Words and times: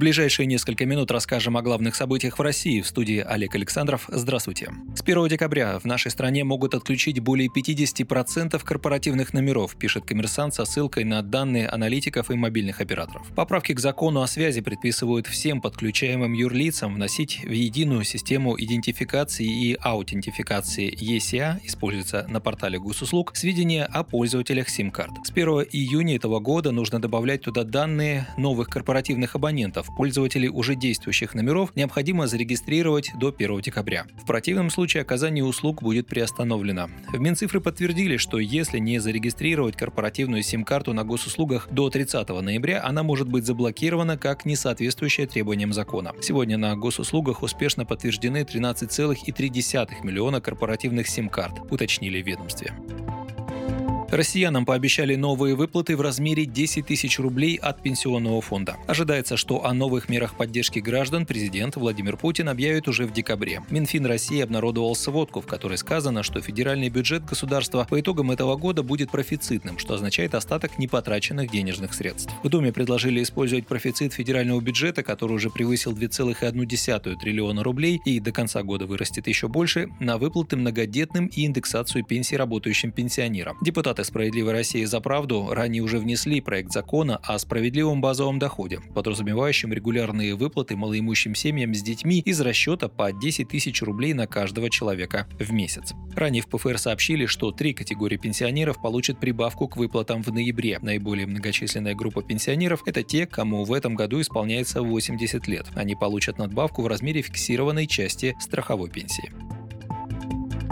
Ближайшие 0.00 0.46
несколько 0.46 0.86
минут 0.86 1.10
расскажем 1.10 1.58
о 1.58 1.62
главных 1.62 1.94
событиях 1.94 2.38
в 2.38 2.40
России. 2.40 2.80
В 2.80 2.86
студии 2.86 3.18
Олег 3.18 3.54
Александров. 3.54 4.06
Здравствуйте. 4.08 4.72
С 4.96 5.02
1 5.02 5.28
декабря 5.28 5.78
в 5.78 5.84
нашей 5.84 6.10
стране 6.10 6.42
могут 6.42 6.74
отключить 6.74 7.20
более 7.20 7.50
50% 7.50 8.58
корпоративных 8.64 9.34
номеров, 9.34 9.76
пишет 9.76 10.06
коммерсант 10.06 10.54
со 10.54 10.64
ссылкой 10.64 11.04
на 11.04 11.20
данные 11.20 11.68
аналитиков 11.68 12.30
и 12.30 12.34
мобильных 12.34 12.80
операторов. 12.80 13.30
Поправки 13.36 13.74
к 13.74 13.78
закону 13.78 14.22
о 14.22 14.26
связи 14.26 14.62
предписывают 14.62 15.26
всем 15.26 15.60
подключаемым 15.60 16.32
юрлицам 16.32 16.94
вносить 16.94 17.44
в 17.44 17.50
единую 17.50 18.04
систему 18.04 18.58
идентификации 18.58 19.44
и 19.44 19.76
аутентификации 19.78 20.90
ECA, 20.90 21.60
используется 21.62 22.24
на 22.26 22.40
портале 22.40 22.78
госуслуг, 22.78 23.36
сведения 23.36 23.84
о 23.84 24.02
пользователях 24.04 24.70
сим-карт. 24.70 25.12
С 25.24 25.30
1 25.30 25.46
июня 25.72 26.16
этого 26.16 26.40
года 26.40 26.70
нужно 26.70 27.02
добавлять 27.02 27.42
туда 27.42 27.64
данные 27.64 28.28
новых 28.38 28.68
корпоративных 28.70 29.34
абонентов, 29.36 29.89
пользователей 29.96 30.48
уже 30.48 30.74
действующих 30.74 31.34
номеров 31.34 31.74
необходимо 31.76 32.26
зарегистрировать 32.26 33.12
до 33.18 33.34
1 33.36 33.60
декабря. 33.60 34.06
В 34.22 34.26
противном 34.26 34.70
случае 34.70 35.02
оказание 35.02 35.44
услуг 35.44 35.82
будет 35.82 36.06
приостановлено. 36.06 36.88
В 37.12 37.18
Минцифры 37.18 37.60
подтвердили, 37.60 38.16
что 38.16 38.38
если 38.38 38.78
не 38.78 38.98
зарегистрировать 38.98 39.76
корпоративную 39.76 40.42
сим-карту 40.42 40.92
на 40.92 41.04
госуслугах 41.04 41.68
до 41.70 41.90
30 41.90 42.28
ноября, 42.28 42.84
она 42.84 43.02
может 43.02 43.28
быть 43.28 43.46
заблокирована 43.46 44.16
как 44.16 44.44
не 44.44 44.56
соответствующая 44.56 45.26
требованиям 45.26 45.72
закона. 45.72 46.12
Сегодня 46.20 46.58
на 46.58 46.76
госуслугах 46.76 47.42
успешно 47.42 47.84
подтверждены 47.84 48.42
13,3 48.42 50.04
миллиона 50.04 50.40
корпоративных 50.40 51.08
сим-карт, 51.08 51.60
уточнили 51.70 52.22
в 52.22 52.26
ведомстве. 52.26 52.72
Россиянам 54.10 54.66
пообещали 54.66 55.14
новые 55.14 55.54
выплаты 55.54 55.96
в 55.96 56.00
размере 56.00 56.44
10 56.44 56.84
тысяч 56.84 57.20
рублей 57.20 57.54
от 57.54 57.80
пенсионного 57.80 58.40
фонда. 58.40 58.76
Ожидается, 58.88 59.36
что 59.36 59.64
о 59.64 59.72
новых 59.72 60.08
мерах 60.08 60.34
поддержки 60.34 60.80
граждан 60.80 61.26
президент 61.26 61.76
Владимир 61.76 62.16
Путин 62.16 62.48
объявит 62.48 62.88
уже 62.88 63.06
в 63.06 63.12
декабре. 63.12 63.62
Минфин 63.70 64.06
России 64.06 64.40
обнародовал 64.40 64.96
сводку, 64.96 65.40
в 65.40 65.46
которой 65.46 65.78
сказано, 65.78 66.24
что 66.24 66.40
федеральный 66.40 66.88
бюджет 66.88 67.24
государства 67.24 67.86
по 67.88 68.00
итогам 68.00 68.32
этого 68.32 68.56
года 68.56 68.82
будет 68.82 69.12
профицитным, 69.12 69.78
что 69.78 69.94
означает 69.94 70.34
остаток 70.34 70.76
непотраченных 70.78 71.48
денежных 71.48 71.94
средств. 71.94 72.32
В 72.42 72.48
Думе 72.48 72.72
предложили 72.72 73.22
использовать 73.22 73.68
профицит 73.68 74.12
федерального 74.12 74.60
бюджета, 74.60 75.04
который 75.04 75.34
уже 75.34 75.50
превысил 75.50 75.92
2,1 75.92 77.16
триллиона 77.16 77.62
рублей 77.62 78.00
и 78.04 78.18
до 78.18 78.32
конца 78.32 78.64
года 78.64 78.86
вырастет 78.86 79.28
еще 79.28 79.46
больше, 79.46 79.88
на 80.00 80.18
выплаты 80.18 80.56
многодетным 80.56 81.26
и 81.26 81.46
индексацию 81.46 82.04
пенсий 82.04 82.36
работающим 82.36 82.90
пенсионерам. 82.90 83.56
Депутаты 83.62 83.99
Депутаты 84.00 84.04
«Справедливой 84.04 84.52
России 84.52 84.84
за 84.84 85.00
правду» 85.00 85.48
ранее 85.50 85.82
уже 85.82 85.98
внесли 85.98 86.40
проект 86.40 86.72
закона 86.72 87.18
о 87.22 87.38
справедливом 87.38 88.00
базовом 88.00 88.38
доходе, 88.38 88.80
подразумевающем 88.94 89.74
регулярные 89.74 90.34
выплаты 90.34 90.74
малоимущим 90.74 91.34
семьям 91.34 91.74
с 91.74 91.82
детьми 91.82 92.20
из 92.20 92.40
расчета 92.40 92.88
по 92.88 93.12
10 93.12 93.48
тысяч 93.48 93.82
рублей 93.82 94.14
на 94.14 94.26
каждого 94.26 94.70
человека 94.70 95.26
в 95.38 95.52
месяц. 95.52 95.92
Ранее 96.16 96.42
в 96.42 96.46
ПФР 96.46 96.78
сообщили, 96.78 97.26
что 97.26 97.52
три 97.52 97.74
категории 97.74 98.16
пенсионеров 98.16 98.80
получат 98.80 99.20
прибавку 99.20 99.68
к 99.68 99.76
выплатам 99.76 100.22
в 100.22 100.32
ноябре. 100.32 100.78
Наиболее 100.80 101.26
многочисленная 101.26 101.94
группа 101.94 102.22
пенсионеров– 102.22 102.82
это 102.86 103.02
те, 103.02 103.26
кому 103.26 103.64
в 103.64 103.72
этом 103.72 103.96
году 103.96 104.20
исполняется 104.22 104.80
80 104.82 105.46
лет. 105.46 105.66
Они 105.74 105.94
получат 105.94 106.38
надбавку 106.38 106.80
в 106.80 106.86
размере 106.86 107.20
фиксированной 107.20 107.86
части 107.86 108.34
страховой 108.40 108.88
пенсии. 108.88 109.30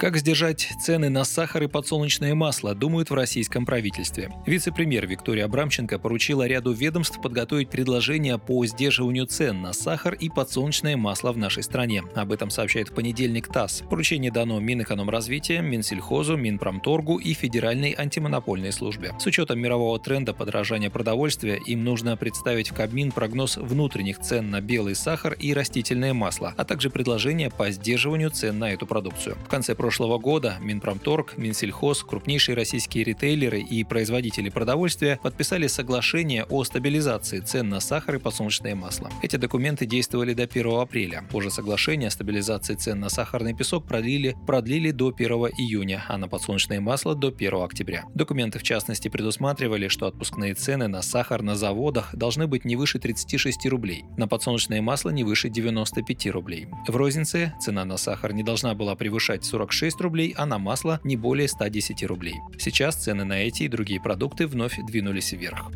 Как 0.00 0.16
сдержать 0.16 0.66
цены 0.80 1.10
на 1.10 1.24
сахар 1.24 1.64
и 1.64 1.66
подсолнечное 1.66 2.34
масло, 2.34 2.74
думают 2.74 3.10
в 3.10 3.14
российском 3.14 3.66
правительстве. 3.66 4.32
Вице-премьер 4.46 5.06
Виктория 5.06 5.44
Абрамченко 5.44 5.98
поручила 5.98 6.46
ряду 6.46 6.72
ведомств 6.72 7.20
подготовить 7.20 7.68
предложения 7.68 8.38
по 8.38 8.64
сдерживанию 8.64 9.26
цен 9.26 9.60
на 9.60 9.74
сахар 9.74 10.14
и 10.14 10.30
подсолнечное 10.30 10.96
масло 10.96 11.32
в 11.32 11.36
нашей 11.36 11.62
стране. 11.62 12.02
Об 12.14 12.32
этом 12.32 12.48
сообщает 12.48 12.88
в 12.88 12.94
понедельник 12.94 13.48
ТАСС. 13.48 13.82
Поручение 13.90 14.32
дано 14.32 14.58
Минэкономразвития, 14.58 15.60
Минсельхозу, 15.60 16.38
Минпромторгу 16.38 17.18
и 17.18 17.34
Федеральной 17.34 17.92
антимонопольной 17.92 18.72
службе. 18.72 19.12
С 19.18 19.26
учетом 19.26 19.60
мирового 19.60 19.98
тренда 19.98 20.32
подорожания 20.32 20.88
продовольствия 20.88 21.60
им 21.66 21.84
нужно 21.84 22.16
представить 22.16 22.70
в 22.70 22.74
Кабмин 22.74 23.12
прогноз 23.12 23.58
внутренних 23.58 24.18
цен 24.20 24.48
на 24.48 24.62
белый 24.62 24.94
сахар 24.94 25.34
и 25.34 25.52
растительное 25.52 26.14
масло, 26.14 26.54
а 26.56 26.64
также 26.64 26.88
предложения 26.88 27.50
по 27.50 27.70
сдерживанию 27.70 28.30
цен 28.30 28.58
на 28.58 28.72
эту 28.72 28.86
продукцию. 28.86 29.36
В 29.44 29.48
конце 29.50 29.74
прошлого 29.74 29.89
прошлого 29.90 30.18
года 30.18 30.56
Минпромторг, 30.60 31.36
Минсельхоз, 31.36 32.04
крупнейшие 32.04 32.54
российские 32.54 33.02
ритейлеры 33.02 33.58
и 33.58 33.82
производители 33.82 34.48
продовольствия 34.48 35.18
подписали 35.20 35.66
соглашение 35.66 36.44
о 36.44 36.62
стабилизации 36.62 37.40
цен 37.40 37.68
на 37.68 37.80
сахар 37.80 38.14
и 38.14 38.18
подсолнечное 38.20 38.76
масло. 38.76 39.10
Эти 39.20 39.34
документы 39.34 39.86
действовали 39.86 40.32
до 40.32 40.44
1 40.44 40.78
апреля. 40.78 41.24
Позже 41.28 41.50
соглашение 41.50 42.06
о 42.06 42.12
стабилизации 42.12 42.76
цен 42.76 43.00
на 43.00 43.08
сахарный 43.08 43.52
песок 43.52 43.84
продлили, 43.84 44.36
продлили 44.46 44.92
до 44.92 45.08
1 45.08 45.28
июня, 45.58 46.04
а 46.06 46.18
на 46.18 46.28
подсолнечное 46.28 46.80
масло 46.80 47.16
до 47.16 47.34
1 47.36 47.52
октября. 47.54 48.04
Документы 48.14 48.60
в 48.60 48.62
частности 48.62 49.08
предусматривали, 49.08 49.88
что 49.88 50.06
отпускные 50.06 50.54
цены 50.54 50.86
на 50.86 51.02
сахар 51.02 51.42
на 51.42 51.56
заводах 51.56 52.14
должны 52.14 52.46
быть 52.46 52.64
не 52.64 52.76
выше 52.76 53.00
36 53.00 53.66
рублей, 53.66 54.04
на 54.16 54.28
подсолнечное 54.28 54.82
масло 54.82 55.10
не 55.10 55.24
выше 55.24 55.48
95 55.48 56.26
рублей. 56.28 56.68
В 56.86 56.94
рознице 56.94 57.54
цена 57.60 57.84
на 57.84 57.96
сахар 57.96 58.32
не 58.32 58.44
должна 58.44 58.74
была 58.74 58.94
превышать 58.94 59.44
46 59.44 59.79
6 59.80 59.98
рублей, 60.02 60.34
а 60.36 60.44
на 60.44 60.58
масло 60.58 61.00
не 61.04 61.16
более 61.16 61.48
110 61.48 62.04
рублей. 62.04 62.34
Сейчас 62.58 62.96
цены 62.96 63.24
на 63.24 63.40
эти 63.40 63.62
и 63.62 63.68
другие 63.68 63.98
продукты 63.98 64.46
вновь 64.46 64.78
двинулись 64.86 65.32
вверх. 65.32 65.70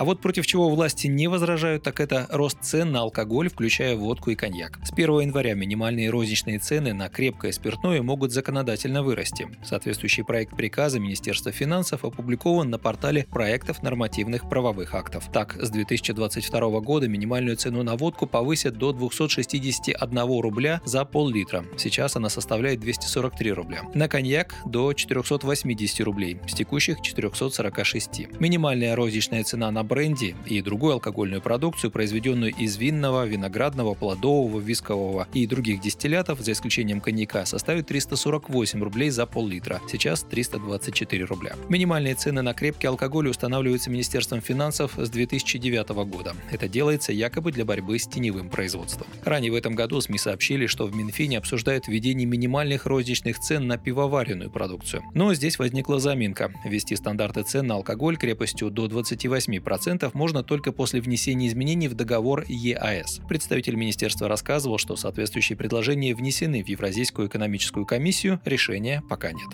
А 0.00 0.04
вот 0.04 0.22
против 0.22 0.46
чего 0.46 0.70
власти 0.70 1.08
не 1.08 1.28
возражают, 1.28 1.82
так 1.82 2.00
это 2.00 2.26
рост 2.30 2.56
цен 2.62 2.90
на 2.90 3.00
алкоголь, 3.00 3.50
включая 3.50 3.96
водку 3.96 4.30
и 4.30 4.34
коньяк. 4.34 4.78
С 4.82 4.94
1 4.94 5.20
января 5.20 5.52
минимальные 5.52 6.08
розничные 6.08 6.58
цены 6.58 6.94
на 6.94 7.10
крепкое 7.10 7.52
спиртное 7.52 8.00
могут 8.00 8.32
законодательно 8.32 9.02
вырасти. 9.02 9.46
Соответствующий 9.62 10.24
проект 10.24 10.56
приказа 10.56 10.98
Министерства 10.98 11.52
финансов 11.52 12.02
опубликован 12.02 12.70
на 12.70 12.78
портале 12.78 13.26
проектов 13.30 13.82
нормативных 13.82 14.48
правовых 14.48 14.94
актов. 14.94 15.30
Так, 15.30 15.58
с 15.60 15.68
2022 15.68 16.80
года 16.80 17.06
минимальную 17.06 17.58
цену 17.58 17.82
на 17.82 17.94
водку 17.96 18.26
повысят 18.26 18.78
до 18.78 18.94
261 18.94 20.40
рубля 20.40 20.80
за 20.86 21.04
пол-литра. 21.04 21.66
Сейчас 21.76 22.16
она 22.16 22.30
составляет 22.30 22.80
243 22.80 23.52
рубля. 23.52 23.82
На 23.92 24.08
коньяк 24.08 24.54
до 24.64 24.94
480 24.94 26.00
рублей, 26.00 26.38
с 26.48 26.54
текущих 26.54 27.02
446. 27.02 28.40
Минимальная 28.40 28.96
розничная 28.96 29.44
цена 29.44 29.70
на 29.70 29.89
бренди 29.90 30.36
и 30.46 30.62
другую 30.62 30.94
алкогольную 30.94 31.42
продукцию, 31.42 31.90
произведенную 31.90 32.54
из 32.54 32.76
винного, 32.76 33.26
виноградного, 33.26 33.94
плодового, 33.94 34.60
вискового 34.60 35.26
и 35.34 35.46
других 35.46 35.80
дистиллятов, 35.80 36.40
за 36.40 36.52
исключением 36.52 37.00
коньяка, 37.00 37.44
составит 37.44 37.88
348 37.88 38.82
рублей 38.82 39.10
за 39.10 39.26
пол-литра. 39.26 39.80
Сейчас 39.90 40.22
324 40.22 41.24
рубля. 41.24 41.56
Минимальные 41.68 42.14
цены 42.14 42.40
на 42.42 42.54
крепкий 42.54 42.86
алкоголь 42.86 43.28
устанавливаются 43.28 43.90
Министерством 43.90 44.40
финансов 44.40 44.92
с 44.96 45.10
2009 45.10 45.88
года. 46.06 46.34
Это 46.52 46.68
делается 46.68 47.12
якобы 47.12 47.50
для 47.50 47.64
борьбы 47.64 47.98
с 47.98 48.06
теневым 48.06 48.48
производством. 48.48 49.08
Ранее 49.24 49.50
в 49.50 49.56
этом 49.56 49.74
году 49.74 50.00
СМИ 50.00 50.18
сообщили, 50.18 50.66
что 50.66 50.86
в 50.86 50.94
Минфине 50.94 51.38
обсуждают 51.38 51.88
введение 51.88 52.26
минимальных 52.26 52.86
розничных 52.86 53.40
цен 53.40 53.66
на 53.66 53.76
пивоваренную 53.76 54.50
продукцию. 54.50 55.02
Но 55.14 55.34
здесь 55.34 55.58
возникла 55.58 55.98
заминка. 55.98 56.52
Ввести 56.64 56.94
стандарты 56.94 57.42
цен 57.42 57.66
на 57.66 57.74
алкоголь 57.74 58.16
крепостью 58.16 58.70
до 58.70 58.86
28% 58.86 59.79
10% 59.80 60.10
можно 60.14 60.42
только 60.42 60.72
после 60.72 61.00
внесения 61.00 61.48
изменений 61.48 61.88
в 61.88 61.94
договор 61.94 62.44
ЕАЭС. 62.48 63.20
Представитель 63.28 63.76
министерства 63.76 64.28
рассказывал, 64.28 64.78
что 64.78 64.96
соответствующие 64.96 65.56
предложения 65.56 66.14
внесены 66.14 66.62
в 66.62 66.68
Евразийскую 66.68 67.28
экономическую 67.28 67.86
комиссию, 67.86 68.40
решения 68.44 69.02
пока 69.08 69.32
нет. 69.32 69.48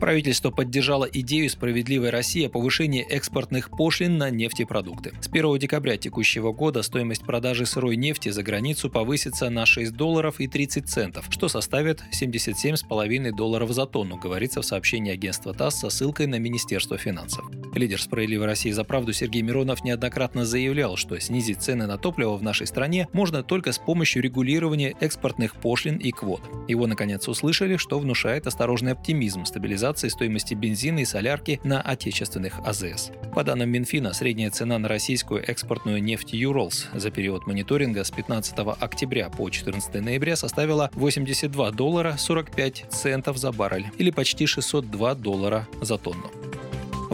Правительство 0.00 0.50
поддержало 0.50 1.06
идею 1.06 1.50
«Справедливой 1.50 2.10
России» 2.10 2.46
о 2.46 2.48
повышении 2.48 3.04
экспортных 3.08 3.68
пошлин 3.70 4.16
на 4.16 4.30
нефтепродукты. 4.30 5.12
С 5.20 5.26
1 5.26 5.58
декабря 5.58 5.96
текущего 5.96 6.52
года 6.52 6.82
стоимость 6.82 7.24
продажи 7.24 7.66
сырой 7.66 7.96
нефти 7.96 8.28
за 8.28 8.44
границу 8.44 8.90
повысится 8.90 9.50
на 9.50 9.66
6 9.66 9.92
долларов 9.92 10.38
и 10.38 10.46
30 10.46 10.88
центов, 10.88 11.26
что 11.30 11.48
составит 11.48 12.02
77,5 12.12 13.32
долларов 13.32 13.72
за 13.72 13.86
тонну, 13.86 14.16
говорится 14.18 14.62
в 14.62 14.66
сообщении 14.66 15.12
агентства 15.12 15.52
ТАСС 15.52 15.80
со 15.80 15.90
ссылкой 15.90 16.28
на 16.28 16.38
Министерство 16.38 16.96
финансов. 16.96 17.44
Лидер 17.78 18.02
«Справедливой 18.02 18.46
России 18.46 18.72
за 18.72 18.82
правду» 18.82 19.12
Сергей 19.12 19.40
Миронов 19.42 19.84
неоднократно 19.84 20.44
заявлял, 20.44 20.96
что 20.96 21.18
снизить 21.20 21.62
цены 21.62 21.86
на 21.86 21.96
топливо 21.96 22.36
в 22.36 22.42
нашей 22.42 22.66
стране 22.66 23.06
можно 23.12 23.44
только 23.44 23.70
с 23.70 23.78
помощью 23.78 24.20
регулирования 24.20 24.96
экспортных 24.98 25.54
пошлин 25.54 25.96
и 25.96 26.10
квот. 26.10 26.42
Его, 26.66 26.88
наконец, 26.88 27.28
услышали, 27.28 27.76
что 27.76 28.00
внушает 28.00 28.48
осторожный 28.48 28.92
оптимизм 28.92 29.44
стабилизации 29.44 30.08
стоимости 30.08 30.54
бензина 30.54 30.98
и 30.98 31.04
солярки 31.04 31.60
на 31.62 31.80
отечественных 31.80 32.58
АЗС. 32.66 33.12
По 33.32 33.44
данным 33.44 33.70
Минфина, 33.70 34.12
средняя 34.12 34.50
цена 34.50 34.80
на 34.80 34.88
российскую 34.88 35.48
экспортную 35.48 36.02
нефть 36.02 36.32
Юролс 36.32 36.88
за 36.92 37.12
период 37.12 37.46
мониторинга 37.46 38.02
с 38.02 38.10
15 38.10 38.58
октября 38.80 39.30
по 39.30 39.48
14 39.48 40.02
ноября 40.02 40.34
составила 40.34 40.90
82 40.94 41.70
доллара 41.70 42.16
45 42.18 42.86
центов 42.90 43.38
за 43.38 43.52
баррель 43.52 43.86
или 43.98 44.10
почти 44.10 44.46
602 44.46 45.14
доллара 45.14 45.68
за 45.80 45.96
тонну. 45.96 46.28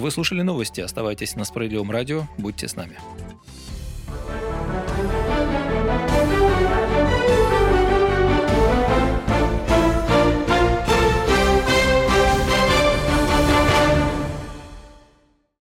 Вы 0.05 0.11
слушали 0.11 0.43
новости. 0.43 0.83
Оставайтесь 0.83 1.35
на 1.35 1.45
Справедливом 1.45 1.91
радио. 1.91 2.25
Будьте 2.37 2.69
с 2.69 2.77
нами. 2.77 2.99